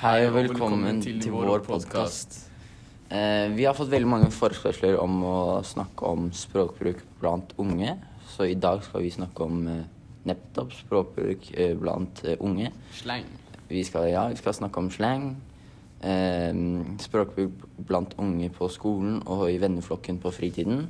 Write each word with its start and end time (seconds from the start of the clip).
Hei 0.00 0.22
og 0.24 0.30
velkommen 0.32 1.02
til, 1.04 1.18
vår 1.28 1.60
podkast. 1.60 2.38
Eh, 3.12 3.50
vi 3.52 3.66
har 3.68 3.74
fått 3.76 3.90
veldig 3.92 4.08
mange 4.08 4.30
forespørsler 4.32 4.94
om 4.96 5.18
å 5.28 5.40
snakke 5.60 6.08
om 6.08 6.30
språkbruk 6.32 7.02
blant 7.20 7.52
unge. 7.60 7.98
Så 8.32 8.46
i 8.48 8.54
dag 8.56 8.80
skal 8.86 9.04
vi 9.04 9.10
snakke 9.12 9.44
om 9.44 9.66
eh, 9.68 9.82
nettopp 10.24 10.72
språkbruk 10.78 11.50
eh, 11.52 11.74
blant 11.76 12.22
eh, 12.24 12.40
unge. 12.40 12.70
Slang. 12.96 13.28
Vi 13.68 13.82
skal, 13.84 14.08
ja, 14.08 14.24
vi 14.32 14.40
skal 14.40 14.56
snakke 14.56 14.80
om 14.80 14.88
slang. 14.88 15.34
Eh, 16.00 16.64
språkbruk 17.04 17.68
blant 17.84 18.16
unge 18.24 18.48
på 18.56 18.70
skolen 18.72 19.20
og 19.26 19.50
i 19.50 19.60
venneflokken 19.60 20.22
på 20.24 20.32
fritiden. 20.32 20.86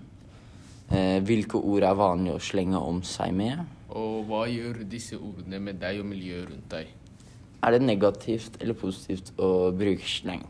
Eh, 0.86 1.18
hvilke 1.26 1.58
ord 1.58 1.90
er 1.90 1.98
vanlig 1.98 2.36
å 2.38 2.46
slenge 2.52 2.78
om 2.78 3.02
seg 3.02 3.34
med? 3.42 3.66
Og 3.90 4.22
hva 4.30 4.46
gjør 4.46 4.84
disse 4.86 5.18
ordene 5.18 5.58
med 5.66 5.82
deg 5.82 5.98
og 5.98 6.12
miljøet 6.14 6.46
rundt 6.54 6.70
deg? 6.78 6.96
Er 7.62 7.76
det 7.76 7.82
negativt 7.84 8.56
eller 8.60 8.74
positivt 8.74 9.34
å 9.36 9.70
bruke 9.76 10.06
slang? 10.08 10.46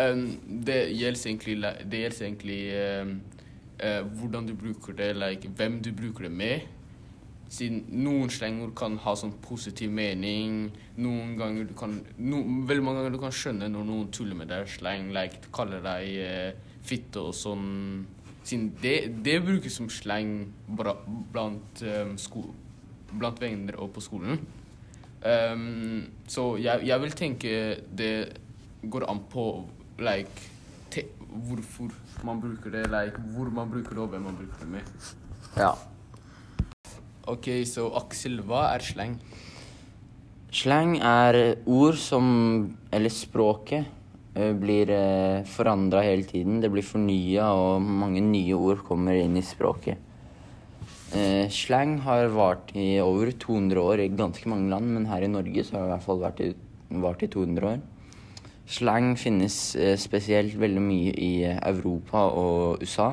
Um, 0.00 0.38
det 0.66 0.78
gjelder 0.96 1.26
egentlig, 1.26 1.56
det 1.92 2.02
gjelder 2.04 2.26
egentlig 2.26 2.60
um, 3.02 3.16
uh, 3.82 4.02
hvordan 4.16 4.46
du 4.48 4.54
bruker 4.56 4.96
det, 4.96 5.10
like, 5.16 5.50
hvem 5.56 5.82
du 5.84 5.90
bruker 5.92 6.28
det 6.28 6.30
med. 6.32 6.68
Siden 7.50 7.82
noen 8.04 8.30
slengord 8.30 8.72
kan 8.78 8.94
ha 9.02 9.12
sånn 9.18 9.34
positiv 9.42 9.90
mening. 9.92 10.70
Noen 11.02 11.34
ganger 11.36 11.66
du 11.66 11.74
kan 11.76 11.96
no, 12.22 12.44
Veldig 12.68 12.84
mange 12.86 13.02
ganger 13.02 13.16
du 13.16 13.20
kan 13.24 13.34
skjønne 13.34 13.68
når 13.72 13.88
noen 13.88 14.12
tuller 14.14 14.38
med 14.38 14.48
deg 14.52 14.70
slang, 14.70 15.10
like 15.12 15.50
kaller 15.52 15.82
deg 15.84 16.14
uh, 16.22 16.78
fitte 16.86 17.26
og 17.26 17.36
sånn. 17.36 17.66
Siden 18.46 18.70
det, 18.80 18.96
det 19.26 19.36
brukes 19.44 19.76
som 19.76 19.90
slang 19.92 20.46
bra, 20.78 20.94
blant, 21.34 21.84
um, 21.84 22.16
sko, 22.16 22.46
blant 23.12 23.42
venner 23.42 23.76
og 23.82 23.92
på 23.98 24.06
skolen. 24.06 24.40
Um, 25.20 26.06
så 26.28 26.54
jeg, 26.56 26.86
jeg 26.88 27.02
vil 27.02 27.12
tenke 27.12 27.50
det 27.92 28.12
går 28.88 29.04
an 29.10 29.20
på 29.28 29.44
like, 30.00 30.48
te, 30.92 31.04
hvorfor 31.28 31.90
man 32.24 32.40
bruker 32.40 32.72
det, 32.72 32.86
like, 32.88 33.20
hvor 33.34 33.50
man 33.52 33.68
bruker 33.68 33.94
det 33.94 34.04
og 34.04 34.08
hvem 34.14 34.24
man 34.30 34.38
bruker 34.38 34.64
det 34.64 34.68
med. 34.68 35.12
Ja. 35.60 35.74
Ok, 37.28 37.50
så 37.68 37.90
Aksel, 38.00 38.40
hva 38.48 38.70
er 38.72 38.84
slang? 38.84 39.18
Slang 40.50 40.96
er 40.98 41.36
ord 41.68 41.98
som 42.00 42.24
Eller 42.90 43.12
språket 43.14 43.84
eh, 44.34 44.54
blir 44.56 44.90
eh, 44.90 45.44
forandra 45.46 46.02
hele 46.02 46.24
tiden. 46.26 46.58
Det 46.62 46.70
blir 46.72 46.86
fornya, 46.86 47.52
og 47.54 47.82
mange 47.82 48.22
nye 48.24 48.56
ord 48.56 48.82
kommer 48.86 49.20
inn 49.20 49.36
i 49.38 49.44
språket. 49.46 50.00
Eh, 51.10 51.48
slang 51.50 51.96
har 52.04 52.28
vart 52.30 52.70
i 52.78 53.00
over 53.02 53.32
200 53.34 53.80
år 53.82 54.02
i 54.04 54.10
ganske 54.14 54.46
mange 54.48 54.70
land, 54.70 54.92
men 54.94 55.08
her 55.10 55.24
i 55.26 55.30
Norge 55.30 55.64
så 55.64 55.74
har 55.74 55.82
det 55.82 55.88
i 55.88 55.94
hvert 55.96 56.06
fall 56.06 56.20
vært 56.22 56.42
i, 56.44 56.50
vart 57.02 57.24
i 57.26 57.30
200 57.32 57.66
år. 57.72 57.80
Slang 58.70 59.16
finnes 59.18 59.56
eh, 59.74 59.96
spesielt 59.98 60.54
veldig 60.54 60.82
mye 60.84 61.14
i 61.18 61.32
Europa 61.50 62.28
og 62.30 62.84
USA. 62.84 63.08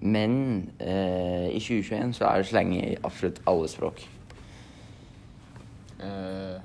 Men 0.00 0.70
eh, 0.80 1.50
i 1.52 1.60
2021 1.60 2.16
så 2.16 2.30
er 2.30 2.40
det 2.40 2.48
slang 2.48 2.72
i 2.76 2.96
absolutt 3.02 3.42
alle 3.50 3.68
språk. 3.68 4.04
Eh, 5.98 6.56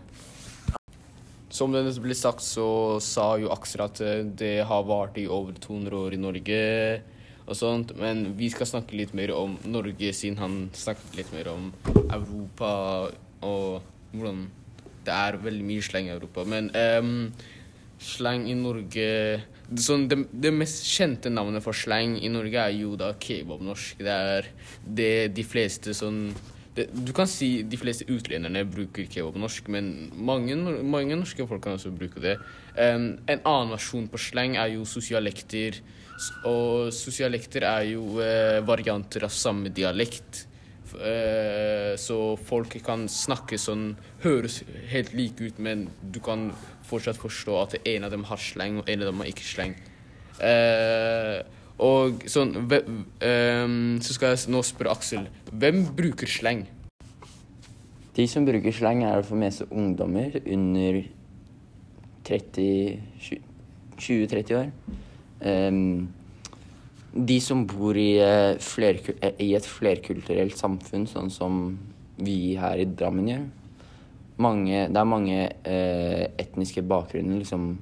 som 1.54 1.74
det 1.74 1.84
ble 2.02 2.16
sagt, 2.18 2.46
så 2.46 3.02
sa 3.04 3.34
jo 3.42 3.52
Aksel 3.54 3.84
at 3.84 4.00
eh, 4.06 4.22
det 4.24 4.62
har 4.70 4.86
vart 4.88 5.18
i 5.20 5.28
over 5.28 5.58
200 5.60 6.06
år 6.06 6.16
i 6.16 6.22
Norge 6.22 6.62
og 7.46 7.58
sånt. 7.58 7.94
Men 8.00 8.34
vi 8.40 8.50
skal 8.54 8.70
snakke 8.70 8.98
litt 8.98 9.16
mer 9.18 9.34
om 9.36 9.58
Norge, 9.66 10.14
siden 10.16 10.40
han 10.42 10.60
snakket 10.78 11.18
litt 11.20 11.34
mer 11.36 11.52
om 11.54 11.72
Europa 12.04 12.74
og 13.44 13.82
hvordan 14.14 14.46
det 15.04 15.16
er 15.16 15.42
veldig 15.44 15.66
mye 15.68 15.84
slang 15.84 16.08
i 16.08 16.14
Europa. 16.14 16.46
Men 16.48 16.70
um, 16.72 17.34
slang 18.04 18.48
i 18.48 18.56
Norge 18.58 19.08
sånn, 19.80 20.08
det, 20.12 20.20
det 20.32 20.52
mest 20.54 20.86
kjente 20.88 21.32
navnet 21.34 21.64
for 21.66 21.76
slang 21.76 22.18
i 22.20 22.32
Norge 22.32 22.62
er 22.62 22.76
jo 22.78 22.96
da 23.00 23.14
kebabnorsk. 23.20 24.04
Det 24.04 24.18
er 24.36 24.50
det 24.84 25.14
de 25.36 25.46
fleste 25.48 25.96
sånn 25.98 26.28
det, 26.76 26.88
Du 26.94 27.14
kan 27.16 27.30
si 27.30 27.64
de 27.64 27.80
fleste 27.80 28.08
utlenderne 28.10 28.64
bruker 28.70 29.10
kebabnorsk, 29.10 29.68
men 29.74 29.92
mange, 30.14 30.58
mange 30.84 31.18
norske 31.20 31.46
folk 31.50 31.64
kan 31.66 31.78
også 31.78 31.94
bruke 31.96 32.24
det. 32.24 32.38
Um, 32.78 33.20
en 33.30 33.44
annen 33.44 33.76
versjon 33.76 34.08
på 34.10 34.22
slang 34.22 34.58
er 34.58 34.74
jo 34.76 34.88
sosialekter. 34.90 35.82
Og 36.50 36.94
sosialekter 36.94 37.66
er 37.68 37.92
jo 37.94 38.18
uh, 38.18 38.64
varianter 38.66 39.28
av 39.28 39.34
samme 39.34 39.74
dialekt. 39.74 40.48
Eh, 41.02 41.96
så 41.98 42.18
folk 42.38 42.76
kan 42.86 43.08
snakke 43.10 43.58
sånn 43.58 43.94
Høres 44.24 44.62
helt 44.92 45.14
like 45.18 45.42
ut, 45.42 45.58
men 45.58 45.88
du 46.14 46.20
kan 46.24 46.52
fortsatt 46.88 47.20
forstå 47.20 47.58
at 47.62 47.76
en 47.82 48.06
av 48.08 48.14
dem 48.14 48.26
har 48.30 48.40
slang, 48.40 48.80
og 48.82 48.90
en 48.90 49.04
av 49.04 49.10
dem 49.10 49.24
har 49.24 49.32
ikke 49.32 49.48
slang. 49.48 49.74
Eh, 50.44 51.40
og 51.84 52.24
sånn 52.32 52.54
ehm, 52.64 54.00
Så 54.04 54.16
skal 54.16 54.34
jeg 54.34 54.52
nå 54.54 54.62
spørre 54.64 54.94
Aksel. 54.94 55.28
Hvem 55.52 55.84
bruker 55.98 56.30
sleng? 56.30 56.66
De 58.14 58.28
som 58.30 58.46
bruker 58.46 58.76
sleng, 58.76 59.02
er 59.04 59.24
for 59.26 59.36
det 59.36 59.44
meste 59.48 59.68
ungdommer 59.74 60.38
under 60.46 61.02
30 62.24 63.40
20-30 63.98 64.58
år. 64.58 64.70
Um, 65.44 66.10
de 67.14 67.40
som 67.44 67.66
bor 67.70 67.98
i, 67.98 68.18
eh, 68.18 68.58
eh, 68.58 69.34
i 69.40 69.54
et 69.54 69.66
flerkulturelt 69.66 70.58
samfunn, 70.58 71.06
sånn 71.06 71.30
som 71.30 71.78
vi 72.18 72.56
her 72.58 72.80
i 72.82 72.86
Drammen 72.86 73.28
gjør. 73.30 73.44
Mange, 74.42 74.88
det 74.90 74.98
er 74.98 75.06
mange 75.06 75.40
uh, 75.46 76.24
etniske 76.42 76.82
bakgrunner, 76.82 77.38
liksom. 77.44 77.78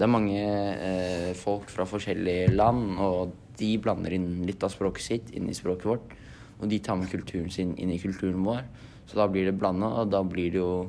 Det 0.00 0.06
er 0.06 0.12
mange 0.14 0.40
eh, 0.40 1.30
folk 1.36 1.68
fra 1.68 1.84
forskjellige 1.84 2.54
land, 2.54 2.94
og 3.04 3.34
de 3.60 3.74
blander 3.84 4.14
inn 4.16 4.46
litt 4.48 4.62
av 4.64 4.72
språket 4.72 5.04
sitt 5.04 5.32
inn 5.36 5.50
i 5.52 5.56
språket 5.56 5.88
vårt. 5.90 6.14
Og 6.56 6.70
de 6.70 6.78
tar 6.80 6.96
med 6.96 7.10
kulturen 7.12 7.50
sin 7.52 7.74
inn 7.76 7.90
i 7.92 7.98
kulturen 8.00 8.40
vår. 8.46 8.62
Så 9.04 9.18
da 9.18 9.26
blir 9.28 9.44
det 9.44 9.58
blanda, 9.60 9.90
og 10.00 10.08
da 10.08 10.22
blir 10.24 10.54
det 10.54 10.62
jo 10.62 10.86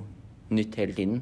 nytt 0.56 0.78
hele 0.80 0.96
tiden. 0.96 1.20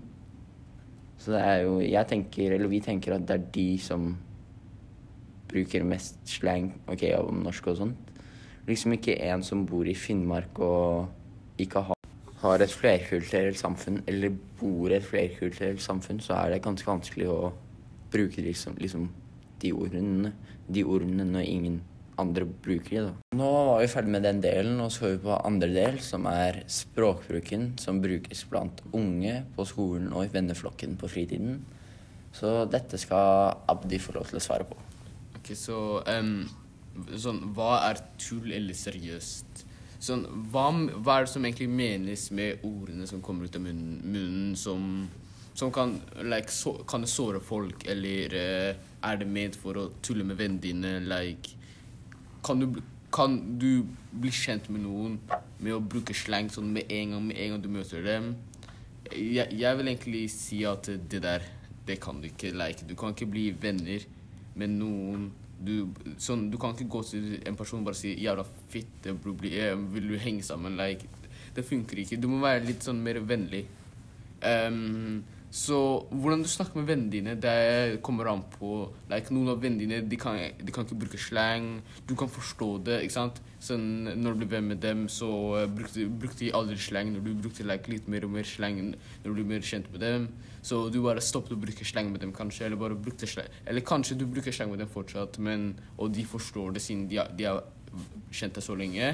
Så 1.17 1.33
det 1.33 1.39
er 1.41 1.63
jo 1.63 1.79
Jeg 1.81 2.07
tenker, 2.11 2.53
eller 2.53 2.69
vi 2.69 2.79
tenker 2.79 3.16
at 3.16 3.25
det 3.25 3.38
er 3.39 3.47
de 3.55 3.69
som 3.81 4.11
bruker 5.50 5.83
mest 5.83 6.19
slang 6.29 6.67
ok, 6.85 7.07
om 7.17 7.41
norsk 7.41 7.71
og 7.71 7.79
sånt. 7.79 8.11
Liksom 8.67 8.94
ikke 9.00 9.16
en 9.31 9.41
som 9.41 9.66
bor 9.66 9.89
i 9.89 9.95
Finnmark 9.97 10.61
og 10.61 11.09
ikke 11.57 11.81
har, 11.88 11.97
har 12.44 12.61
et 12.61 12.77
flerkulturelt 12.83 13.57
samfunn, 13.57 14.03
eller 14.06 14.38
bor 14.61 14.94
i 14.94 15.00
et 15.00 15.09
flerkulturelt 15.09 15.81
samfunn, 15.81 16.21
så 16.21 16.38
er 16.38 16.53
det 16.53 16.61
ganske 16.67 16.85
vanskelig 16.85 17.31
å 17.33 17.39
bruke 18.12 18.44
liksom, 18.44 18.78
liksom 18.81 19.09
de 19.59 19.72
ordene, 19.75 20.34
de 20.68 20.84
ordene 20.88 21.25
når 21.28 21.47
ingen 21.47 21.80
andre 22.20 22.46
bruker 22.46 22.96
de. 22.96 23.03
da. 23.08 23.38
Nå 23.40 23.50
var 23.70 23.81
vi 23.81 23.90
ferdig 23.92 24.14
med 24.16 24.25
den 24.28 24.42
delen, 24.44 24.80
og 24.84 24.92
så 24.92 25.06
går 25.06 25.14
vi 25.16 25.22
på 25.24 25.40
andre 25.47 25.70
del, 25.75 26.00
som 26.03 26.28
er 26.30 26.64
språkbruken 26.69 27.74
som 27.80 28.02
brukes 28.03 28.44
blant 28.52 28.84
unge 28.92 29.42
på 29.56 29.66
skolen 29.68 30.12
og 30.14 30.25
i 30.25 30.34
venneflokken 30.34 30.98
på 31.00 31.12
fritiden. 31.12 31.62
Så 32.36 32.66
dette 32.69 33.00
skal 33.02 33.56
Abdi 33.72 34.00
få 34.02 34.18
lov 34.18 34.30
til 34.30 34.40
å 34.40 34.44
svare 34.44 34.68
på. 34.69 34.78
Ok, 35.40 35.53
så 35.58 35.80
um, 36.06 36.44
sånn, 37.16 37.42
Hva 37.56 37.80
er 37.88 38.03
tull 38.22 38.52
eller 38.53 38.78
seriøst? 38.78 39.66
Sånn, 40.00 40.24
hva, 40.52 40.69
hva 41.03 41.18
er 41.18 41.25
det 41.25 41.31
som 41.34 41.44
egentlig 41.44 41.68
menes 41.72 42.30
med 42.31 42.62
ordene 42.68 43.08
som 43.09 43.24
kommer 43.24 43.50
ut 43.50 43.58
av 43.58 43.66
munnen, 43.66 43.98
munnen 44.06 44.53
som, 44.59 45.09
som 45.59 45.72
kan, 45.75 45.97
like, 46.24 46.52
så, 46.56 46.74
kan 46.88 47.08
såre 47.08 47.42
folk, 47.44 47.84
eller 47.92 48.36
uh, 48.36 48.86
er 49.09 49.20
det 49.20 49.28
ment 49.28 49.58
for 49.59 49.80
å 49.80 49.90
tulle 50.06 50.24
med 50.28 50.40
vennene 50.40 50.64
dine? 50.64 50.94
Like, 51.03 51.56
kan, 52.46 52.62
du, 52.62 52.80
kan 53.12 53.36
du 53.59 53.84
bli 54.12 54.31
kjent 54.34 54.69
med 54.72 54.86
noen 54.86 55.18
med 55.59 55.75
å 55.75 55.81
bruke 55.84 56.16
slang 56.16 56.48
sånn 56.53 56.72
med 56.75 56.92
en 56.96 57.16
gang, 57.16 57.25
med 57.28 57.42
en 57.44 57.56
gang 57.56 57.66
du 57.66 57.69
møter 57.74 58.06
dem? 58.06 58.31
Jeg, 59.09 59.50
jeg 59.52 59.80
vil 59.80 59.92
egentlig 59.92 60.24
si 60.31 60.62
at 60.69 60.88
det 61.12 61.22
der, 61.25 61.44
det 61.88 62.00
kan 62.04 62.22
du 62.22 62.30
ikke. 62.30 62.54
Like, 62.56 62.88
du 62.88 62.95
kan 63.00 63.16
ikke 63.16 63.28
bli 63.30 63.50
venner 63.60 64.06
med 64.60 64.75
noen 64.80 65.30
du, 65.60 65.89
sånn, 66.22 66.45
du 66.51 66.56
kan 66.60 66.72
ikke 66.72 66.88
gå 66.88 67.01
til 67.04 67.33
en 67.48 67.57
person 67.60 67.81
og 67.81 67.89
bare 67.89 68.00
si 68.00 68.13
'jævla 68.16 68.45
fitte, 68.72 69.12
bro, 69.12 69.33
bli, 69.36 69.57
eh, 69.60 69.75
vil 69.75 70.07
du 70.13 70.16
henge 70.16 70.45
sammen?' 70.45 70.78
Like, 70.80 71.04
det 71.56 71.66
funker 71.68 72.00
ikke. 72.00 72.19
Du 72.22 72.30
må 72.31 72.39
være 72.39 72.63
litt 72.63 72.86
sånn 72.86 73.01
mer 73.04 73.19
vennlig. 73.19 73.66
Ehm, 74.45 75.24
så 75.50 76.06
hvordan 76.13 76.44
du 76.44 76.48
snakker 76.50 76.78
med 76.78 76.86
vennene 76.92 77.10
dine, 77.10 77.34
det 77.42 78.01
kommer 78.06 78.28
an 78.30 78.44
på 78.54 78.84
like, 79.10 79.34
Noen 79.34 79.50
av 79.50 79.63
vennene 79.63 79.81
dine 79.81 80.01
de 80.06 80.18
kan, 80.22 80.38
de 80.38 80.74
kan 80.74 80.86
ikke 80.86 81.00
bruke 81.01 81.22
slang. 81.22 81.80
Du 82.06 82.13
kan 82.18 82.30
forstå 82.30 82.68
det. 82.86 83.00
ikke 83.06 83.16
sant? 83.16 83.40
Sånn, 83.57 84.06
når 84.22 84.36
du 84.36 84.44
blir 84.44 84.51
venn 84.51 84.69
med 84.69 84.81
dem, 84.84 85.07
så 85.10 85.30
eh, 85.57 85.66
brukte, 85.66 86.06
brukte 86.22 86.44
de 86.44 86.51
aldri 86.54 86.78
slang. 86.78 87.10
Når 87.16 87.25
du 87.25 87.31
brukte 87.48 87.66
like, 87.66 87.90
litt 87.90 88.06
mer 88.12 88.28
og 88.30 88.36
mer 88.38 88.46
slang 88.46 88.78
når 88.92 89.25
du 89.25 89.34
blir 89.34 89.50
mer 89.56 89.66
kjent 89.66 89.90
med 89.90 90.06
dem. 90.06 90.30
Så 90.62 90.84
du 90.94 91.00
bare 91.01 91.24
stoppet 91.24 91.57
å 91.57 91.60
bruke 91.66 91.88
slang 91.88 92.13
med 92.13 92.22
dem, 92.22 92.36
kanskje. 92.36 92.68
Eller 92.68 92.78
bare 92.78 93.00
brukte 93.00 93.30
slang. 93.30 93.50
Eller 93.66 93.81
kanskje 93.81 94.19
du 94.22 94.28
bruker 94.30 94.54
slang 94.54 94.69
med 94.69 94.84
dem 94.84 94.94
fortsatt, 94.94 95.42
men, 95.42 95.72
og 95.98 96.13
de 96.13 96.30
forstår 96.30 96.78
det 96.78 96.86
siden 96.86 97.10
de, 97.10 97.24
de 97.40 97.50
har 97.50 97.66
kjent 98.30 98.54
deg 98.54 98.69
så 98.69 98.78
lenge. 98.78 99.12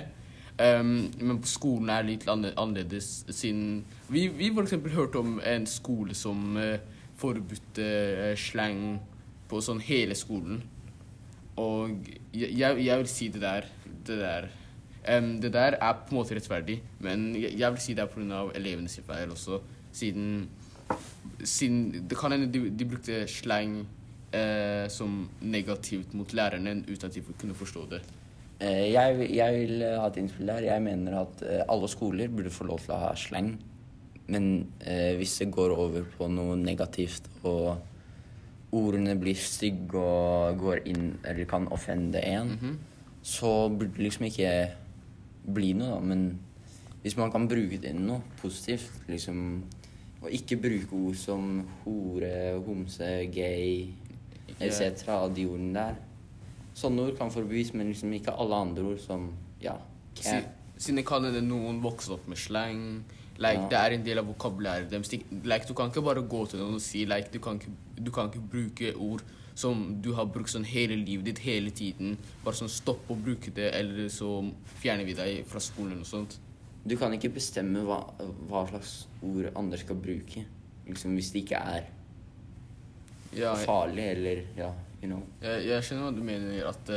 Um, 0.55 1.11
men 1.19 1.41
på 1.43 1.49
skolen 1.51 1.89
er 1.91 2.05
det 2.05 2.13
litt 2.13 2.29
annerledes, 2.31 3.25
siden 3.27 3.81
Vi, 4.07 4.29
vi 4.31 4.47
eksempel 4.61 4.93
hørte 4.95 5.19
om 5.19 5.33
en 5.43 5.65
skole 5.67 6.15
som 6.15 6.55
uh, 6.55 6.77
forbudte 7.19 7.83
uh, 7.83 8.29
slang 8.39 9.01
på 9.51 9.59
sånn 9.59 9.81
hele 9.83 10.15
skolen. 10.15 10.61
Og 11.59 12.07
jeg 12.31 12.79
jeg 12.85 13.01
vil 13.01 13.11
si 13.11 13.27
det 13.31 13.41
der 13.43 13.67
Det 14.07 14.17
der 14.19 14.47
um, 15.17 15.29
Det 15.41 15.51
der 15.53 15.77
er 15.79 15.93
på 15.93 16.15
en 16.15 16.19
måte 16.21 16.35
rettferdig, 16.35 16.81
men 16.99 17.33
jeg, 17.35 17.59
jeg 17.59 17.71
vil 17.71 17.83
si 17.83 17.93
det 17.93 18.03
er 18.03 18.11
pga. 18.11 18.45
elevenes 18.55 18.99
feil 19.05 19.31
også, 19.31 19.59
siden 19.91 20.47
siden 21.43 22.07
Det 22.09 22.17
kan 22.17 22.31
hende 22.31 22.47
de, 22.53 22.69
de 22.69 22.85
brukte 22.85 23.27
slang 23.27 23.87
eh, 24.33 24.87
som 24.89 25.29
negativt 25.41 26.13
mot 26.13 26.33
lærerne 26.33 26.83
uten 26.87 27.09
at 27.09 27.15
de 27.15 27.21
kunne 27.39 27.55
forstå 27.55 27.87
det. 27.91 28.01
Eh, 28.59 28.91
jeg, 28.93 29.17
vil- 29.19 29.33
jeg 29.35 29.53
vil 29.59 29.81
eh, 29.83 29.97
ha 29.99 30.07
et 30.07 30.17
innspill 30.21 30.47
der. 30.47 30.63
Jeg 30.69 30.81
mener 30.85 31.17
at 31.21 31.41
eh, 31.43 31.63
alle 31.69 31.87
skoler 31.91 32.27
burde 32.31 32.49
få 32.53 32.67
lov 32.69 32.79
til 32.85 32.93
å 32.95 32.99
ha 33.01 33.13
slang. 33.19 33.57
Men 34.27 34.45
eh, 34.81 35.15
hvis 35.19 35.37
det 35.41 35.51
går 35.53 35.73
over 35.77 36.05
på 36.17 36.29
noe 36.31 36.55
negativt, 36.57 37.27
og 37.43 37.77
ordene 38.75 39.13
blir 39.19 39.35
stygge 39.39 39.99
og 40.01 40.57
går 40.59 40.81
inn 40.89 41.11
eller 41.23 41.45
kan 41.47 41.67
offende 41.71 42.19
en, 42.25 42.55
så 43.25 43.69
burde 43.69 43.93
det 43.97 44.03
liksom 44.07 44.25
ikke 44.29 44.49
bli 45.55 45.73
noe, 45.77 45.95
da. 45.95 45.99
Men 46.01 46.25
hvis 47.03 47.15
man 47.17 47.31
kan 47.31 47.45
bruke 47.47 47.77
det 47.81 47.91
inn 47.93 48.05
noe 48.07 48.21
positivt, 48.41 49.03
liksom 49.11 49.63
Og 50.25 50.31
ikke 50.33 50.57
bruke 50.57 50.95
ord 50.97 51.15
som 51.21 51.59
hore, 51.83 52.55
homse, 52.65 53.05
gay 53.29 53.91
etc. 54.57 55.03
De 55.35 55.43
ordene 55.45 55.73
der. 55.75 55.95
Sånne 56.75 57.05
ord 57.07 57.17
kan 57.17 57.31
forbys, 57.31 57.71
men 57.73 57.87
liksom 57.93 58.11
ikke 58.17 58.33
alle 58.35 58.57
andre 58.67 58.83
ord 58.93 58.99
som 59.03 59.29
ja, 59.63 59.77
Si, 60.15 60.31
siden 60.77 60.99
jeg 61.01 61.07
kaller 61.07 61.33
det 61.35 61.41
noen 61.43 61.81
vokser 61.83 62.15
opp 62.15 62.27
med 62.31 62.39
slang. 62.39 62.81
Like, 63.37 63.65
Ja. 63.65 63.67
Det 63.71 63.79
er 63.79 63.95
en 63.97 64.03
del 64.05 64.19
av 64.21 64.27
vokabulæret 64.29 64.89
deres. 64.91 65.11
Like, 65.43 65.67
du 65.67 65.73
kan 65.75 65.89
ikke 65.91 66.03
bare 66.03 66.21
gå 66.23 66.45
til 66.47 66.59
noen 66.61 66.77
og 66.77 66.83
si 66.83 67.03
like, 67.05 67.31
du, 67.33 67.39
kan 67.43 67.59
ikke, 67.59 67.71
du 67.99 68.11
kan 68.15 68.29
ikke 68.31 68.43
bruke 68.51 68.93
ord 68.95 69.23
som 69.55 70.01
du 70.03 70.13
har 70.15 70.25
brukt 70.31 70.51
sånn 70.51 70.67
hele 70.67 70.95
livet 70.99 71.25
ditt, 71.29 71.39
hele 71.43 71.71
tiden. 71.71 72.17
Bare 72.43 72.55
sånn 72.59 72.71
stopp 72.71 73.07
å 73.11 73.15
bruke 73.15 73.51
det, 73.55 73.69
eller 73.75 74.07
så 74.11 74.29
fjerner 74.81 75.07
vi 75.07 75.15
deg 75.15 75.45
fra 75.47 75.59
skolen 75.63 75.99
og 76.03 76.07
sånt. 76.07 76.37
Du 76.85 76.95
kan 76.99 77.11
ikke 77.15 77.31
bestemme 77.33 77.83
hva, 77.87 78.01
hva 78.47 78.65
slags 78.69 79.07
ord 79.23 79.47
andre 79.55 79.79
skal 79.81 79.95
bruke. 79.99 80.43
Liksom 80.85 81.15
Hvis 81.17 81.31
det 81.33 81.43
ikke 81.45 81.59
er 81.59 81.87
Ja, 83.35 83.55
farlig 83.65 84.03
eller 84.13 84.43
ja, 84.55 84.67
you 85.05 85.11
know. 85.13 85.23
jeg, 85.45 85.67
jeg 85.69 85.85
skjønner 85.87 86.09
hva 86.09 86.15
du 86.17 86.23
mener. 86.25 86.69
At 86.73 86.93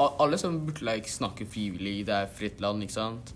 a- 0.00 0.14
alle 0.22 0.38
som 0.40 0.58
burde 0.66 0.84
like, 0.86 1.10
snakke 1.10 1.46
frivillig, 1.48 2.02
det 2.08 2.14
er 2.16 2.30
fritt 2.36 2.60
land, 2.62 2.84
ikke 2.84 2.96
sant? 2.96 3.32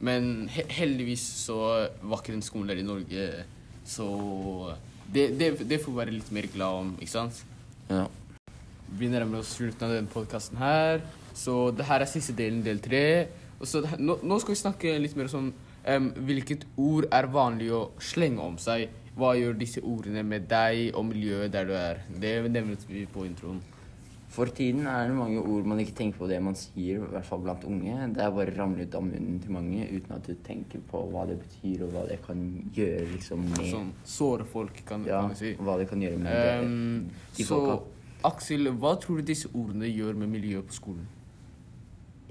Men 0.00 0.46
he 0.52 0.64
heldigvis 0.76 1.24
så 1.46 1.56
var 2.02 2.20
ikke 2.20 2.34
den 2.34 2.44
skolen 2.44 2.68
der 2.68 2.82
i 2.82 2.84
Norge, 2.84 3.26
så 3.86 4.06
det, 5.08 5.30
det, 5.38 5.50
det 5.68 5.78
får 5.80 5.92
vi 5.92 6.00
være 6.02 6.14
litt 6.18 6.32
mer 6.34 6.48
glad 6.52 6.80
om, 6.82 6.90
ikke 7.00 7.14
sant? 7.14 7.38
Ja. 7.88 8.04
Vi 8.98 9.08
nærmer 9.10 9.40
oss 9.40 9.54
slutten 9.56 9.86
av 9.86 9.94
denne 9.96 10.12
podkasten 10.12 10.60
her, 10.60 11.00
så 11.36 11.70
det 11.76 11.86
her 11.88 12.04
er 12.04 12.10
siste 12.10 12.34
delen, 12.36 12.60
del 12.64 12.80
tre. 12.84 13.02
Nå, 13.56 14.18
nå 14.20 14.38
skal 14.42 14.52
vi 14.52 14.60
snakke 14.60 14.92
litt 15.00 15.14
mer 15.16 15.30
sånn 15.32 15.46
um, 15.48 16.08
Hvilket 16.28 16.66
ord 16.76 17.06
er 17.08 17.24
vanlig 17.32 17.70
å 17.72 17.86
slenge 18.04 18.44
om 18.44 18.58
seg? 18.60 18.90
Hva 19.16 19.30
gjør 19.38 19.56
disse 19.56 19.80
ordene 19.80 20.20
med 20.28 20.44
deg 20.50 20.90
og 20.96 21.06
miljøet 21.08 21.52
der 21.54 21.64
du 21.68 21.72
er? 21.78 22.02
Det 22.20 22.34
nevnes 22.52 22.84
vi 22.88 23.06
på 23.08 23.24
introen. 23.24 23.62
For 24.36 24.50
tiden 24.52 24.84
er 24.90 25.06
det 25.08 25.14
mange 25.16 25.38
ord 25.40 25.64
man 25.70 25.78
ikke 25.80 25.94
tenker 25.96 26.18
på 26.20 26.26
det 26.28 26.36
man 26.44 26.56
sier, 26.58 26.98
i 27.00 27.10
hvert 27.14 27.24
fall 27.24 27.40
blant 27.46 27.62
unge. 27.64 27.94
Det 28.12 28.20
er 28.20 28.34
bare 28.34 28.52
ramler 28.58 28.84
ut 28.84 28.96
av 28.98 29.04
munnen 29.06 29.38
til 29.40 29.54
mange 29.54 29.86
uten 29.88 30.12
at 30.18 30.26
du 30.28 30.34
tenker 30.44 30.82
på 30.90 31.00
hva 31.14 31.22
det 31.30 31.38
betyr, 31.40 31.86
og 31.86 31.94
hva 31.94 32.02
det 32.10 32.18
kan 32.26 32.42
gjøre 32.76 33.06
liksom 33.14 33.46
med 33.54 33.62
Sånn 33.70 33.92
såre 34.04 34.44
folk, 34.50 34.82
kan, 34.88 35.06
Ja, 35.08 35.22
kan 35.22 35.32
du 35.32 35.40
si. 35.40 35.54
hva 35.56 35.78
det 35.80 35.88
kan 35.88 36.02
gjøre 36.04 36.18
med 36.20 36.36
det, 36.36 37.14
de 37.38 37.46
så. 37.48 37.60
Aksel, 38.26 38.68
hva 38.82 38.96
tror 39.00 39.22
du 39.22 39.30
disse 39.30 39.48
ordene 39.54 39.88
gjør 39.88 40.18
med 40.20 40.28
miljøet 40.34 40.68
på 40.68 40.76
skolen? 40.82 41.06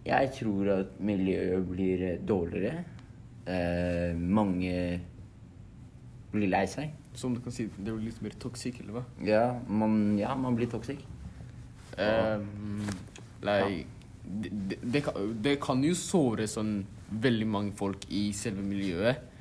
Jeg 0.06 0.30
tror 0.38 0.70
at 0.76 1.00
miljøet 1.02 1.66
blir 1.72 2.06
dårligere. 2.28 2.84
Eh, 3.48 4.14
mange 4.18 5.00
blir 6.36 6.52
lei 6.52 6.66
seg. 6.70 6.94
Som 7.16 7.36
du 7.36 7.42
kan 7.44 7.54
si, 7.56 7.68
det 7.78 7.92
blir 7.92 8.10
litt 8.10 8.22
mer 8.24 8.36
toxic, 8.42 8.80
eller 8.84 9.00
hva? 9.00 9.04
Ja, 9.26 9.46
man, 9.68 10.18
ja, 10.20 10.36
man 10.40 10.58
blir 10.58 10.70
toxic. 10.72 11.00
Um, 11.98 12.82
like, 13.46 13.86
det, 14.26 14.50
det, 14.52 14.80
det, 14.82 15.02
kan, 15.06 15.32
det 15.42 15.56
kan 15.64 15.84
jo 15.86 15.96
såre 15.96 16.48
sånn 16.52 16.82
veldig 17.10 17.48
mange 17.48 17.74
folk 17.78 18.08
i 18.14 18.28
selve 18.36 18.66
miljøet. 18.66 19.32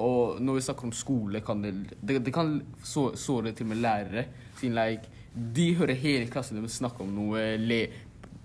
Og 0.00 0.38
når 0.40 0.56
vi 0.56 0.64
snakker 0.64 0.88
om 0.88 0.94
skole, 0.96 1.42
kan 1.44 1.60
det, 1.60 2.22
kan 2.32 2.54
så, 2.80 3.10
såre 3.18 3.52
til 3.52 3.66
og 3.66 3.74
med 3.74 3.82
lærere. 3.82 4.24
Siden 4.56 4.78
like, 4.78 5.10
de 5.32 5.66
hører 5.76 5.98
hele 6.00 6.30
klassen 6.32 6.56
deres 6.60 6.78
snakke 6.80 7.04
om 7.04 7.12
noe, 7.12 7.42
le, 7.60 7.82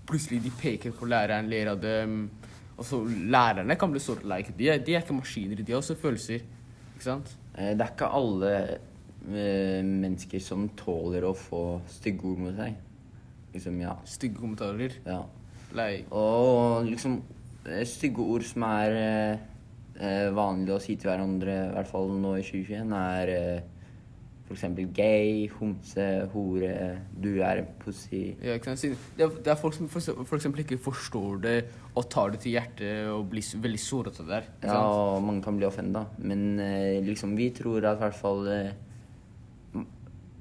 plutselig 0.08 0.42
de 0.44 0.52
peker 0.60 0.92
på 0.96 1.08
læreren, 1.08 1.48
ler 1.48 1.72
av 1.72 1.80
dem. 1.80 2.20
Og 2.76 2.84
så 2.86 3.00
lærerne 3.06 3.78
kan 3.80 3.92
bli 3.92 4.02
såret. 4.02 4.26
Like, 4.28 4.52
de, 4.58 4.68
de 4.84 4.96
er 4.96 5.04
ikke 5.04 5.16
maskiner, 5.16 5.62
de 5.62 5.72
har 5.72 5.80
også 5.80 5.96
følelser. 6.00 6.44
Ikke 6.94 7.06
sant? 7.06 7.32
Eh, 7.58 7.74
det 7.74 7.82
er 7.82 7.90
ikke 7.92 8.10
alle 8.14 8.52
eh, 8.62 9.82
mennesker 9.82 10.42
som 10.42 10.68
tåler 10.78 11.26
å 11.26 11.34
få 11.36 11.62
stygge 11.90 12.30
ord 12.30 12.44
mot 12.46 12.54
seg. 12.58 12.78
Liksom, 13.54 13.80
ja. 13.82 13.96
Stygge 14.06 14.40
kommentarer. 14.40 15.00
ja. 15.08 15.24
Lei. 15.76 16.04
Og 16.16 16.86
liksom 16.88 17.18
eh, 17.68 17.82
stygge 17.84 18.24
ord 18.24 18.46
som 18.48 18.64
er 18.64 18.94
eh, 18.96 19.42
eh, 20.00 20.28
vanlig 20.32 20.72
å 20.72 20.80
si 20.80 20.96
til 20.96 21.10
hverandre, 21.10 21.56
i 21.66 21.74
hvert 21.74 21.90
fall 21.90 22.14
nå 22.22 22.38
i 22.38 22.44
2021, 22.46 22.94
er 22.96 23.32
eh, 23.34 23.66
eksempel 24.56 24.86
gay, 24.94 25.48
homse, 25.58 26.04
hore, 26.32 26.70
du 27.12 27.30
er 27.44 27.60
en 27.62 27.68
pussy. 27.82 28.34
Ja, 28.40 28.54
ikke 28.56 28.72
sant? 28.76 28.96
Det 29.18 29.26
er, 29.26 29.34
det 29.44 29.52
er 29.52 29.58
folk 29.60 29.74
som 29.76 29.88
eksempel- 29.88 30.24
for 30.28 30.62
ikke 30.62 30.78
forstår 30.80 31.40
det 31.42 31.56
og 31.94 32.08
tar 32.08 32.30
det 32.32 32.40
til 32.44 32.54
hjertet 32.54 33.08
og 33.12 33.26
blir 33.32 33.42
veldig 33.42 33.80
såret 33.82 34.20
av 34.20 34.26
det 34.26 34.34
der. 34.38 34.48
Ja, 34.70 34.78
og 34.86 35.22
mange 35.26 35.42
kan 35.44 35.58
bli 35.58 35.66
offenda. 35.66 36.06
Men 36.18 36.60
eh, 36.60 37.00
liksom, 37.04 37.36
vi 37.36 37.50
tror 37.50 37.84
at 37.84 37.98
i 37.98 38.04
hvert 38.06 38.20
fall 38.20 38.48
eh, 38.48 38.72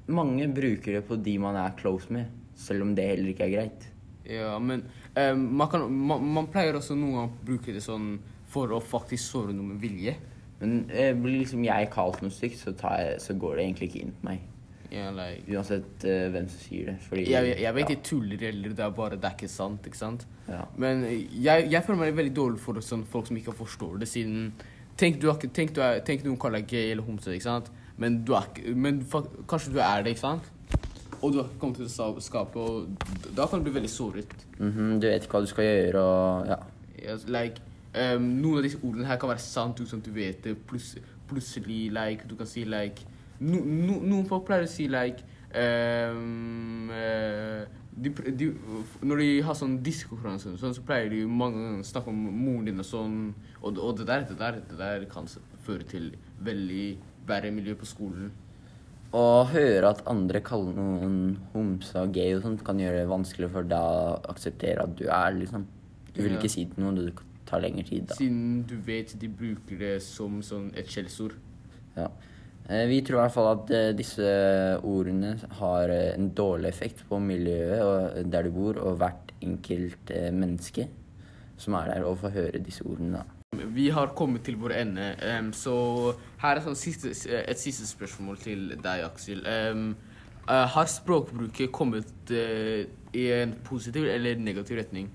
Mange 0.07 0.45
bruker 0.47 0.93
det 0.95 1.03
på 1.03 1.17
de 1.19 1.33
man 1.43 1.57
er 1.59 1.73
close 1.75 2.07
med, 2.15 2.29
selv 2.55 2.85
om 2.85 2.93
det 2.95 3.09
heller 3.09 3.33
ikke 3.33 3.43
er 3.43 3.51
greit. 3.51 3.87
Ja, 4.23 4.53
men 4.59 4.85
eh, 5.15 5.33
man, 5.35 5.67
kan, 5.67 5.83
man, 5.91 6.23
man 6.37 6.47
pleier 6.51 6.77
også 6.79 6.95
noen 6.95 7.17
ganger 7.17 7.33
å 7.33 7.45
bruke 7.49 7.75
det 7.75 7.83
sånn 7.83 8.13
for 8.47 8.71
å 8.71 8.79
faktisk 8.79 9.25
såre 9.33 9.55
noe 9.55 9.73
med 9.73 9.81
vilje. 9.83 10.13
Men 10.61 10.77
eh, 10.89 11.11
blir 11.13 11.41
liksom 11.43 11.65
jeg 11.67 11.89
kalt 11.93 12.21
noe 12.23 12.33
stygt, 12.33 12.57
så, 12.61 12.73
jeg, 12.73 13.17
så 13.21 13.35
går 13.37 13.57
det 13.59 13.65
egentlig 13.67 13.89
ikke 13.91 14.05
inn 14.05 14.15
på 14.17 14.29
meg. 14.29 14.45
Yeah, 14.87 15.11
like, 15.11 15.43
Uansett 15.51 16.05
uh, 16.07 16.29
hvem 16.31 16.45
som 16.47 16.61
sier 16.63 16.93
det. 16.93 16.95
Fordi 17.03 17.25
jeg, 17.27 17.57
jeg, 17.59 17.75
vet 17.75 17.89
ja, 17.89 17.95
de 17.95 18.07
tuller 18.07 18.43
eller 18.49 18.75
det 18.77 18.85
er 18.85 18.93
bare 18.95 19.17
det 19.19 19.27
er 19.27 19.35
ikke 19.35 19.51
sant. 19.51 19.89
ikke 19.89 19.99
sant? 19.99 20.23
ja. 20.47 20.61
Men 20.79 21.03
jeg, 21.03 21.67
jeg 21.73 21.83
føler 21.83 21.99
meg 22.05 22.15
veldig 22.15 22.35
dårlig 22.37 22.61
for 22.63 22.79
sånn, 22.85 23.03
folk 23.11 23.27
som 23.27 23.39
ikke 23.39 23.55
forstår 23.57 23.99
det, 24.03 24.09
siden 24.11 24.51
Tenk, 24.97 25.19
du 25.21 25.27
tenk, 25.53 25.75
du 25.75 25.81
er, 25.85 25.99
tenk 26.01 26.23
noen 26.25 26.39
kaller 26.41 26.63
deg 26.63 26.71
gay 26.71 26.87
eller 26.89 27.05
homse, 27.05 27.29
ikke 27.29 27.45
sant? 27.45 27.67
Men, 28.01 28.23
du 28.25 28.31
er 28.33 28.47
men 28.73 29.03
fa- 29.05 29.27
kanskje 29.49 29.75
du 29.75 29.77
er 29.77 30.01
det, 30.01 30.15
ikke 30.15 30.23
sant? 30.23 30.47
Og 31.19 31.33
du 31.33 31.37
har 31.37 31.45
ikke 31.45 31.59
kommet 31.61 31.77
til 31.83 32.01
å 32.01 32.23
skape, 32.23 32.63
og 32.63 33.29
da 33.37 33.45
kan 33.45 33.61
du 33.61 33.67
bli 33.67 33.75
veldig 33.75 33.91
såret. 33.93 34.33
Mhm, 34.57 34.97
du 35.01 35.05
vet 35.05 35.27
ikke 35.27 35.37
hva 35.37 35.43
du 35.45 35.51
skal 35.51 35.67
gjøre, 35.67 36.01
og 36.01 36.49
ja. 36.49 36.57
Yes, 36.97 37.27
like, 37.29 37.61
um, 37.97 38.27
noen 38.41 38.59
av 38.59 38.67
disse 38.67 38.79
ordene 38.83 39.07
her 39.09 39.19
kan 39.21 39.31
være 39.31 39.43
sant 39.43 39.79
uten 39.81 40.01
at 40.01 40.05
du 40.05 40.13
vet 40.15 40.43
det. 40.45 40.55
Plus, 40.69 40.93
plutselig, 41.29 41.87
like, 41.95 42.27
du 42.27 42.35
kan 42.39 42.49
si 42.49 42.63
like 42.67 43.03
no, 43.39 43.59
no, 43.59 43.99
Noen 44.01 44.27
folk 44.29 44.47
pleier 44.47 44.65
å 44.67 44.71
si 44.71 44.87
like 44.91 45.25
um, 45.51 46.89
uh, 46.93 47.65
de, 47.97 48.13
de, 48.37 48.49
Når 49.01 49.21
de 49.23 49.29
har 49.45 49.57
sånn 49.57 49.77
diskokonkurranse, 49.85 50.55
sånn, 50.61 50.75
så 50.77 50.85
pleier 50.85 51.09
de 51.11 51.23
mange 51.25 51.57
ganger 51.59 51.83
å 51.83 51.91
snakke 51.91 52.13
om 52.13 52.25
moren 52.29 52.67
din 52.69 52.83
og 52.83 52.87
sånn. 52.87 53.15
Og, 53.61 53.77
og 53.77 53.95
det, 53.99 54.07
der, 54.09 54.27
det, 54.29 54.37
der, 54.39 54.59
det 54.69 54.81
der 54.81 55.07
kan 55.11 55.29
føre 55.65 55.87
til 55.89 56.11
veldig 56.45 56.85
verre 57.27 57.51
miljø 57.51 57.75
på 57.79 57.89
skolen. 57.89 58.29
Å 59.17 59.47
høre 59.49 59.89
at 59.89 60.03
andre 60.11 60.41
kaller 60.45 60.75
noen 60.75 61.37
homse 61.53 61.95
og 62.03 62.13
gay 62.15 62.35
og 62.35 62.43
sånt, 62.43 62.63
kan 62.67 62.79
gjøre 62.79 63.01
det 63.01 63.09
vanskelig 63.09 63.49
for 63.53 63.67
deg 63.67 63.79
å 63.79 64.17
akseptere 64.33 64.83
at 64.83 64.95
du 64.99 65.05
er, 65.07 65.31
liksom. 65.37 65.65
Du 66.11 66.21
vil 66.23 66.33
Ja. 66.33 66.39
ikke 66.39 66.51
si 66.51 66.65
til 66.65 66.83
noen, 66.83 66.97
det 66.97 67.13
tar 67.47 67.63
lengre 67.63 67.85
tid, 67.87 68.07
da. 68.09 68.17
Siden 68.19 68.63
du 68.67 68.75
vet 68.85 69.13
de 69.19 69.29
bruker 69.31 69.79
det 69.81 69.93
som 70.05 70.41
sånn 70.45 70.71
et 70.77 70.89
skjellsord. 70.91 71.37
Ja. 71.97 72.09
Eh, 72.69 72.85
Vi 72.87 73.01
tror 73.01 73.21
i 73.21 73.23
hvert 73.23 73.35
fall 73.35 73.49
at 73.53 73.71
eh, 73.71 73.93
disse 73.95 74.27
ordene 74.83 75.37
har 75.59 75.93
eh, 75.93 76.13
en 76.17 76.29
dårlig 76.35 76.69
effekt 76.73 77.05
på 77.07 77.19
miljøet 77.23 78.27
der 78.27 78.47
du 78.47 78.51
bor, 78.55 78.79
og 78.83 78.99
hvert 78.99 79.31
enkelt 79.41 80.11
menneske 80.33 80.87
som 81.57 81.75
er 81.77 81.93
der, 81.93 82.05
og 82.05 82.19
får 82.21 82.35
høre 82.35 82.61
disse 82.63 82.83
ordene. 82.85 83.21
da. 83.21 83.63
Vi 83.73 83.87
har 83.89 84.11
kommet 84.17 84.43
til 84.45 84.57
vår 84.59 84.73
ende, 84.81 85.05
så 85.55 85.73
her 86.41 86.59
er 86.59 86.65
sånn 86.65 86.75
et 86.75 87.61
siste 87.61 87.87
spørsmål 87.87 88.37
til 88.41 88.67
deg, 88.75 89.05
Aksel. 89.05 89.41
Har 90.45 90.89
språkbruket 90.91 91.71
kommet 91.73 92.33
i 92.33 93.25
en 93.39 93.55
positiv 93.65 94.05
eller 94.11 94.37
negativ 94.37 94.77
retning? 94.81 95.09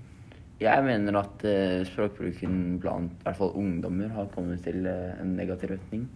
Jeg 0.63 0.83
mener 0.85 1.17
at 1.19 1.43
eh, 1.47 1.81
språkbruken 1.89 2.77
blant 2.81 3.13
i 3.17 3.25
hvert 3.25 3.39
fall 3.39 3.55
ungdommer 3.59 4.11
har 4.15 4.29
kommet 4.31 4.63
til 4.63 4.85
eh, 4.87 5.15
en 5.19 5.35
negativ 5.35 5.73
retning. 5.73 6.07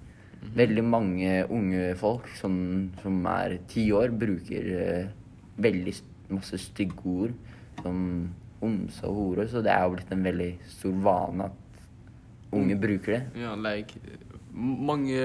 Veldig 0.56 0.84
mange 0.86 1.32
unge 1.51 1.96
folk 2.00 2.30
som, 2.39 2.56
som 3.01 3.25
er 3.34 3.58
ti 3.68 3.89
år, 3.92 4.13
bruker 4.16 4.70
eh, 4.77 5.10
veldig 5.60 5.96
masse 6.32 6.60
stygge 6.62 7.04
ord 7.08 7.34
som 7.82 7.98
omse 8.63 9.06
og 9.06 9.18
hore, 9.20 9.48
så 9.50 9.62
det 9.66 9.74
er 9.74 9.84
jo 9.86 9.96
blitt 9.96 10.13
en 10.13 10.25
veldig 10.25 10.51
stor 10.72 11.01
vane 11.06 11.50
at 11.50 11.82
unge 12.58 12.77
bruker 12.82 13.18
det. 13.18 13.24
Ja, 13.44 13.56
like 13.60 14.00
Mange 14.58 15.20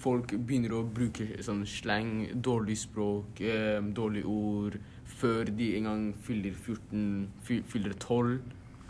folk 0.00 0.32
begynner 0.32 0.78
å 0.78 0.84
bruke 0.88 1.26
sånn 1.44 1.64
slang, 1.68 2.28
dårlig 2.32 2.78
språk, 2.86 3.40
eh, 3.40 3.80
dårlige 3.80 4.30
ord 4.30 4.78
før 5.16 5.48
de 5.58 5.70
engang 5.78 6.10
fyller 6.26 6.54
14, 6.54 7.30
fyller 7.70 7.96
12. 7.96 8.38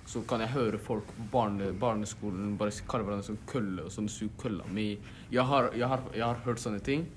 Så 0.07 0.23
kan 0.31 0.43
jeg 0.43 0.55
høre 0.55 0.79
folk 0.79 1.09
på 1.17 1.29
barne, 1.33 1.73
barneskolen 1.81 2.55
bare 2.59 2.75
kalle 2.87 3.07
hverandre 3.07 3.27
sånn 3.27 3.41
kølle 3.51 3.87
og 3.87 3.95
sånn 3.95 4.11
sug 4.11 4.35
kølla 4.39 4.67
mi. 4.71 4.93
Jeg 5.35 5.47
har, 5.47 5.73
jeg, 5.75 5.89
har, 5.91 6.05
jeg 6.15 6.27
har 6.27 6.43
hørt 6.45 6.63
sånne 6.63 6.83
ting. 6.87 7.09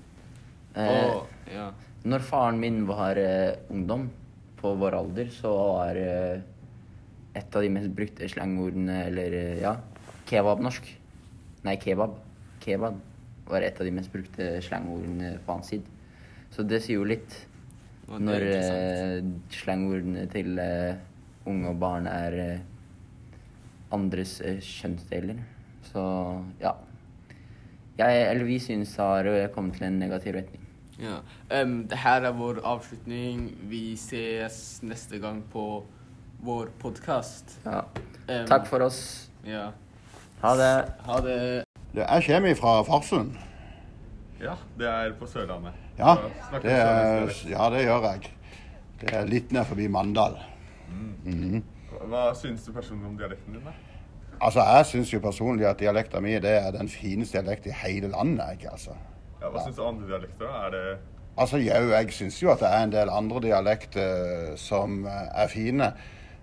Eh, 0.78 1.20
ja. 1.54 1.68
Når 2.06 2.24
faren 2.26 2.58
min 2.62 2.82
var 2.88 3.18
eh, 3.20 3.60
ungdom, 3.70 4.08
på 4.60 4.74
vår 4.76 4.96
alder, 4.98 5.28
så 5.32 5.52
var 5.56 5.96
eh, 5.96 6.42
et 7.36 7.56
av 7.56 7.64
de 7.64 7.70
mest 7.72 7.92
brukte 7.96 8.28
slangordene, 8.28 9.04
eller 9.08 9.36
eh, 9.36 9.60
ja, 9.62 9.76
kebabnorsk. 10.28 10.90
Nei, 11.66 11.76
kebab. 11.80 12.18
Kebab 12.60 12.98
var 13.48 13.64
et 13.64 13.80
av 13.80 13.88
de 13.88 13.94
mest 13.96 14.12
brukte 14.12 14.52
slangordene 14.64 15.38
på 15.46 15.56
hans 15.56 15.72
side. 15.72 15.96
Så 16.52 16.64
det 16.66 16.82
sier 16.82 16.98
jo 16.98 17.06
litt 17.06 17.30
Og 17.30 17.49
når 18.18 18.42
eh, 18.50 19.22
slangordene 19.54 20.26
til 20.32 20.58
eh, 20.58 20.96
unge 21.46 21.68
og 21.70 21.78
barn 21.80 22.06
er 22.10 22.36
eh, 22.42 22.60
andres 23.94 24.40
eh, 24.44 24.58
kjønnsdeler. 24.62 25.38
Så 25.92 26.02
ja. 26.60 26.72
Jeg, 28.00 28.30
eller 28.30 28.44
vi 28.48 28.58
synes 28.62 28.94
det 28.96 29.04
har 29.04 29.28
eh, 29.30 29.48
kommet 29.54 29.76
til 29.78 29.86
en 29.86 29.98
negativ 30.00 30.34
retning. 30.38 30.66
Ja. 31.00 31.18
Um, 31.62 31.86
det 31.88 31.96
her 32.02 32.26
er 32.28 32.34
vår 32.36 32.58
avslutning. 32.66 33.46
Vi 33.70 33.94
ses 33.96 34.80
neste 34.84 35.18
gang 35.22 35.42
på 35.52 35.84
vår 36.44 36.68
podkast. 36.80 37.58
Ja. 37.64 37.82
Takk 38.48 38.66
for 38.68 38.84
oss. 38.84 39.30
Ja. 39.46 39.70
Ha 40.42 40.52
det. 40.56 40.72
Ha. 41.06 41.20
Det- 41.24 41.64
Jeg 41.94 42.24
kommer 42.26 42.54
fra 42.54 42.82
Farsund. 42.86 43.32
Ja, 44.40 44.54
det 44.78 44.86
er 44.88 45.12
på 45.18 45.26
Sørlandet. 45.26 45.72
Ja, 46.00 46.14
det, 46.62 46.72
er, 46.72 47.30
ja, 47.50 47.68
det 47.74 47.84
gjør 47.84 48.06
jeg. 48.10 48.30
Det 49.00 49.12
er 49.16 49.28
litt 49.28 49.52
ned 49.52 49.64
forbi 49.68 49.86
Mandal. 49.92 50.38
Hva 52.10 52.24
syns 52.38 52.64
du 52.66 52.72
personlig 52.74 53.06
om 53.10 53.16
dialekten 53.20 53.54
din? 53.58 53.64
da? 53.66 53.72
Altså, 54.40 54.60
Jeg 54.64 54.86
syns 54.88 55.10
jo 55.12 55.20
personlig 55.20 55.66
at 55.68 55.80
dialekta 55.82 56.20
mi 56.24 56.32
det 56.40 56.54
er 56.62 56.70
den 56.72 56.88
fineste 56.88 57.38
dialekten 57.38 57.72
i 57.74 57.78
hele 57.82 58.08
landet. 58.12 58.56
Ikke, 58.56 58.72
altså. 58.72 58.96
Ja, 59.40 59.50
hva 59.52 59.64
syns 59.64 59.76
du 59.76 59.84
andre 59.84 60.08
dialekter? 60.08 60.54
Er 60.66 60.70
det 60.76 60.84
Altså, 61.40 61.56
jau, 61.62 61.82
jeg 61.92 62.12
syns 62.12 62.40
jo 62.42 62.50
at 62.52 62.60
det 62.60 62.68
er 62.68 62.82
en 62.84 62.90
del 62.92 63.08
andre 63.14 63.40
dialekter 63.40 64.56
som 64.60 65.04
eh, 65.08 65.28
er 65.44 65.48
fine. 65.48 65.86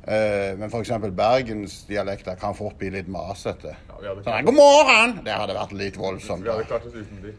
Eh, 0.08 0.54
Men 0.58 0.70
f.eks. 0.72 0.94
bergensdialekter 1.18 2.38
kan 2.40 2.56
fort 2.58 2.78
bli 2.80 2.90
litt 2.96 3.10
masete. 3.12 3.76
ja, 4.02 4.14
Sånn, 4.24 4.46
God 4.48 4.56
morgen! 4.58 5.18
Det 5.26 5.34
hadde 5.36 5.58
vært 5.58 5.74
litt 5.78 5.98
voldsomt. 6.00 6.46
vi 6.46 6.50
hadde 6.54 6.66
klart 6.70 6.86
oss 6.88 6.96
uten 6.96 7.22
de. 7.26 7.34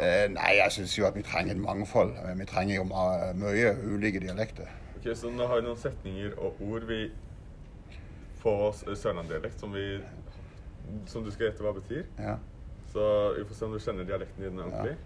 Ja. 0.00 0.24
Eh, 0.24 0.28
Nei, 0.32 0.56
jeg 0.62 0.72
syns 0.72 0.98
jo 0.98 1.06
at 1.06 1.14
vi 1.16 1.22
trenger 1.22 1.54
et 1.54 1.60
mangfold. 1.60 2.12
Eh, 2.24 2.34
Vi 2.38 2.44
trenger 2.44 2.74
jo 2.76 2.84
mye 2.84 3.76
ulike 3.84 4.20
dialekter. 4.20 4.66
Ok, 4.96 5.16
Så 5.16 5.30
nå 5.30 5.46
har 5.46 5.60
vi 5.60 5.66
noen 5.66 5.78
setninger 5.78 6.34
og 6.38 6.56
ord 6.60 6.86
vi 6.88 7.10
på 8.42 8.72
sørlandsdialekt 8.94 9.60
som 9.60 9.72
vi 9.74 9.98
som 11.06 11.24
du 11.24 11.30
skal 11.30 11.46
gjette 11.50 11.62
hva 11.66 11.72
betyr. 11.74 12.04
Ja. 12.18 12.36
Så 12.92 13.34
vi 13.38 13.44
får 13.44 13.54
se 13.58 13.64
om 13.64 13.72
du 13.72 13.78
kjenner 13.78 14.04
dialekten 14.04 14.44
din 14.44 14.60
ordentlig. 14.60 14.96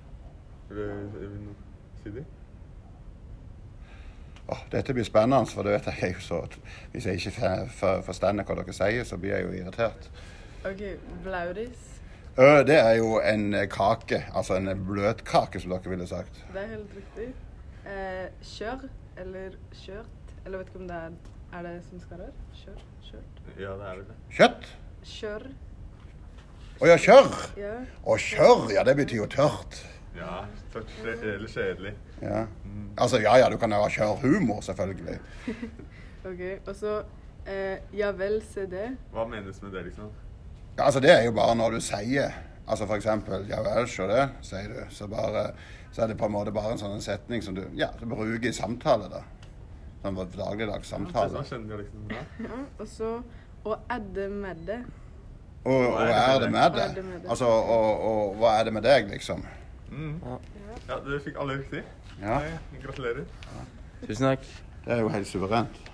Vil 0.69 1.11
vil 1.21 1.31
du 1.31 1.55
si 2.03 2.11
det? 2.19 2.25
Åh, 4.51 4.59
dette 4.73 4.93
blir 4.95 5.05
spennende, 5.07 5.47
for 5.47 5.63
det 5.63 5.73
vet 5.73 5.87
jeg 6.03 6.15
jo 6.15 6.21
så 6.21 6.41
Hvis 6.93 7.07
jeg 7.07 7.15
ikke 7.15 7.69
forstår 8.07 8.43
hva 8.43 8.55
dere 8.59 8.73
sier, 8.75 9.05
så 9.05 9.17
blir 9.17 9.31
jeg 9.37 9.45
jo 9.45 9.53
irritert. 9.53 10.11
OK, 10.65 10.83
Blaudis. 11.25 12.00
Det 12.37 12.77
er 12.79 12.95
jo 13.01 13.19
en 13.21 13.55
eh, 13.55 13.67
kake. 13.69 14.23
Altså 14.35 14.57
en 14.57 14.71
bløtkake, 14.87 15.61
som 15.61 15.75
dere 15.75 15.93
ville 15.93 16.07
sagt. 16.07 16.45
Det 16.55 16.63
er 16.63 16.71
helt 16.77 16.95
riktig. 16.97 17.29
Eh, 17.87 18.29
kjør 18.45 18.87
eller 19.21 19.57
kjørt. 19.75 20.35
Eller 20.45 20.59
vet 20.59 20.71
ikke 20.71 20.83
om 20.85 20.89
det 20.89 20.97
er 20.97 21.11
Er 21.53 21.63
det 21.67 21.73
som 21.89 22.01
skal 22.01 22.19
der? 22.23 22.35
Kjør? 22.55 22.83
Kjørt? 23.03 23.41
Ja, 23.59 23.73
det 23.75 23.87
er 23.89 23.97
vel 23.97 24.05
det. 24.07 24.17
Kjøtt? 24.37 24.69
Kjør. 25.03 25.47
Å 26.81 26.87
ja, 26.89 26.97
kjør. 26.97 27.27
Ja. 27.61 27.73
Og 28.07 28.23
kjør, 28.23 28.69
ja, 28.73 28.85
det 28.87 28.95
betyr 28.97 29.25
jo 29.25 29.27
tørt. 29.29 29.81
Ja, 30.17 30.45
tørt 30.73 30.95
eller 31.05 31.51
kjedelig. 31.51 31.93
Ja. 32.23 32.45
Altså, 32.97 33.19
ja 33.21 33.35
ja, 33.43 33.51
du 33.51 33.59
kan 33.59 33.75
ha 33.75 33.83
kjørhumor, 33.91 34.63
selvfølgelig. 34.65 35.19
OK. 36.31 36.43
Og 36.69 36.75
så 36.77 36.97
eh, 37.47 37.83
Ja 37.97 38.15
vel, 38.17 38.41
se 38.55 38.65
det. 38.71 38.93
Hva 39.13 39.27
menes 39.29 39.61
med 39.65 39.75
det, 39.75 39.89
liksom? 39.91 40.09
Ja, 40.81 40.85
altså, 40.87 41.01
det 41.01 41.11
er 41.13 41.27
jo 41.27 41.33
bare 41.37 41.55
når 41.61 41.75
du 41.77 41.81
sier 41.85 42.31
Altså 42.71 42.87
eksempel 42.95 43.43
Ja 43.51 43.59
vel, 43.61 43.85
sjå 43.91 44.07
det, 44.09 44.23
sier 44.47 44.71
du. 44.73 44.79
Så 44.95 45.09
bare 45.13 45.51
Så 45.93 46.03
er 46.03 46.07
det 46.09 46.17
på 46.17 46.25
en 46.31 46.33
måte 46.33 46.55
bare 46.57 46.73
en 46.73 46.81
sånn 46.81 47.03
setning 47.05 47.45
som 47.45 47.57
du 47.59 47.67
Ja, 47.77 47.91
du 48.01 48.07
bruker 48.09 48.49
i 48.49 48.53
samtale, 48.57 49.11
da. 49.13 49.21
Sånn 50.01 50.17
dagligdags 50.17 50.89
samtale. 50.89 51.37
Ja, 51.37 51.45
sånn 51.45 51.67
liksom, 51.69 52.07
ja. 52.15 52.25
Ja. 52.47 52.63
Og 52.81 52.89
så 52.89 53.11
Og 53.65 53.93
edde 53.93 54.31
med 54.33 54.65
det. 54.65 54.79
Og, 55.67 55.75
og 55.75 56.01
er 56.01 56.41
det 56.41 56.49
med 56.55 56.57
Hva 56.57 56.65
er 56.65 56.95
det 56.95 56.95
det? 56.97 57.05
med 57.05 57.21
det? 57.21 57.29
Altså, 57.29 57.51
og, 57.77 58.07
og 58.09 58.41
hva 58.41 58.55
er 58.57 58.65
det 58.65 58.73
med 58.73 58.87
deg, 58.89 59.11
liksom? 59.13 59.45
Mm. 59.91 60.15
Ja, 60.89 60.97
du 61.05 61.13
fikk 61.21 61.37
alle 61.37 61.59
riktig. 61.59 61.85
Ja, 62.23 62.41
Gratulerer. 62.81 63.29
Tusen 64.07 64.31
takk. 64.31 64.49
det 64.87 64.97
er 64.97 65.05
jo 65.05 65.13
helt 65.13 65.29
suverent. 65.29 65.90